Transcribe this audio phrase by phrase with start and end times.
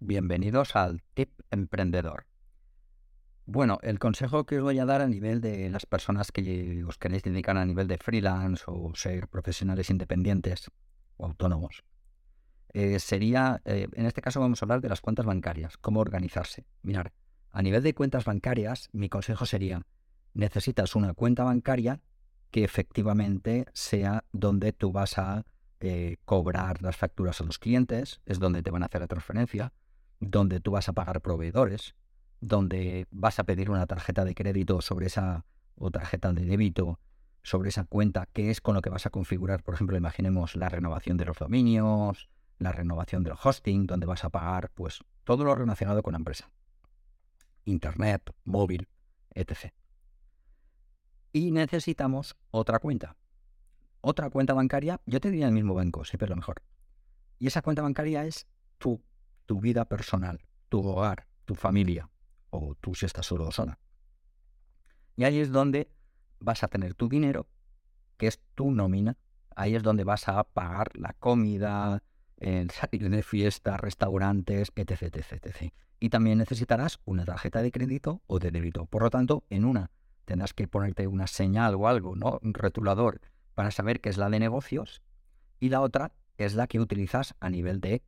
[0.00, 2.26] Bienvenidos al Tip Emprendedor.
[3.46, 6.98] Bueno, el consejo que os voy a dar a nivel de las personas que os
[6.98, 10.70] queréis dedicar a nivel de freelance o ser profesionales independientes
[11.16, 11.82] o autónomos
[12.74, 16.64] eh, sería, eh, en este caso vamos a hablar de las cuentas bancarias, cómo organizarse.
[16.82, 17.12] Mirar,
[17.50, 19.84] a nivel de cuentas bancarias, mi consejo sería,
[20.32, 22.00] necesitas una cuenta bancaria
[22.52, 25.44] que efectivamente sea donde tú vas a
[25.80, 29.72] eh, cobrar las facturas a los clientes, es donde te van a hacer la transferencia,
[30.20, 31.94] donde tú vas a pagar proveedores,
[32.40, 35.44] donde vas a pedir una tarjeta de crédito sobre esa
[35.76, 36.98] o tarjeta de débito
[37.42, 40.68] sobre esa cuenta, que es con lo que vas a configurar, por ejemplo, imaginemos la
[40.68, 45.54] renovación de los dominios, la renovación del hosting, donde vas a pagar pues todo lo
[45.54, 46.50] relacionado con la empresa.
[47.64, 48.88] Internet, móvil,
[49.30, 49.72] etc.
[51.32, 53.16] Y necesitamos otra cuenta.
[54.00, 56.62] Otra cuenta bancaria, yo te diría el mismo banco, siempre lo mejor.
[57.38, 58.46] Y esa cuenta bancaria es
[58.78, 59.00] tu,
[59.48, 62.10] tu vida personal, tu hogar, tu familia,
[62.50, 63.78] o tú si estás solo o sola.
[65.16, 65.90] Y ahí es donde
[66.38, 67.48] vas a tener tu dinero,
[68.18, 69.16] que es tu nómina.
[69.56, 72.02] Ahí es donde vas a pagar la comida,
[72.36, 75.72] el salir de fiesta, restaurantes, etc, etc, etc.
[75.98, 78.84] Y también necesitarás una tarjeta de crédito o de débito.
[78.84, 79.90] Por lo tanto, en una
[80.26, 82.38] tendrás que ponerte una señal o algo, ¿no?
[82.42, 83.22] Un rotulador
[83.54, 85.02] para saber que es la de negocios
[85.58, 88.02] y la otra es la que utilizas a nivel de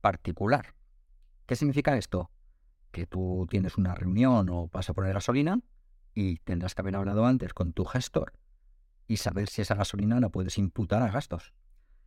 [0.00, 0.77] particular.
[1.48, 2.30] ¿Qué significa esto?
[2.90, 5.58] Que tú tienes una reunión o vas a poner gasolina
[6.12, 8.34] y tendrás que haber hablado antes con tu gestor
[9.06, 11.54] y saber si esa gasolina la puedes imputar a gastos.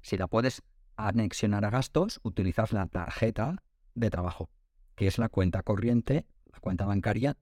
[0.04, 0.62] Si la puedes
[0.96, 3.64] anexionar a gastos, utilizas la tarjeta
[3.96, 4.52] de trabajo,
[4.94, 7.36] que es la cuenta corriente, la cuenta bancaria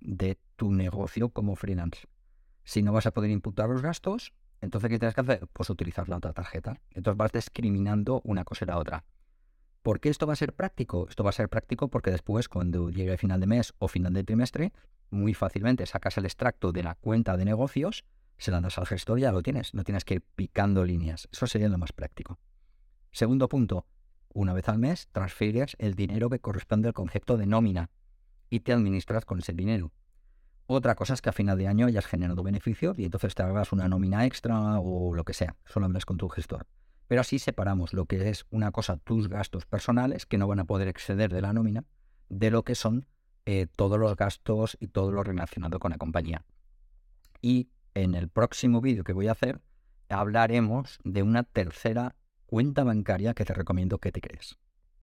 [0.00, 2.08] de tu negocio como freelance.
[2.64, 4.32] Si no vas a poder imputar los gastos,
[4.62, 5.46] entonces ¿qué tienes que hacer?
[5.52, 6.80] Pues utilizar la otra tarjeta.
[6.92, 9.04] Entonces vas discriminando una cosa y la otra.
[9.82, 11.08] ¿Por qué esto va a ser práctico?
[11.08, 14.12] Esto va a ser práctico porque después, cuando llegue el final de mes o final
[14.12, 14.72] de trimestre,
[15.10, 18.04] muy fácilmente sacas el extracto de la cuenta de negocios,
[18.38, 19.74] se la das al gestor y ya lo tienes.
[19.74, 21.28] No tienes que ir picando líneas.
[21.32, 22.38] Eso sería lo más práctico.
[23.10, 23.86] Segundo punto,
[24.32, 27.90] una vez al mes transfieres el dinero que corresponde al concepto de nómina
[28.50, 29.92] y te administras con ese dinero.
[30.66, 33.72] Otra cosa es que a final de año hayas generado beneficio y entonces te hagas
[33.72, 35.56] una nómina extra o lo que sea.
[35.64, 36.66] Solo hablas con tu gestor.
[37.12, 40.64] Pero así separamos lo que es una cosa, tus gastos personales, que no van a
[40.64, 41.84] poder exceder de la nómina,
[42.30, 43.06] de lo que son
[43.44, 46.46] eh, todos los gastos y todo lo relacionado con la compañía.
[47.42, 49.60] Y en el próximo vídeo que voy a hacer
[50.08, 54.56] hablaremos de una tercera cuenta bancaria que te recomiendo que te crees.